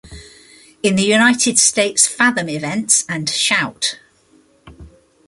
In 0.81 0.95
the 0.95 1.03
United 1.03 1.59
States 1.59 2.07
Fathom 2.07 2.49
Events 2.49 3.05
and 3.07 3.29
Shout! 3.29 3.99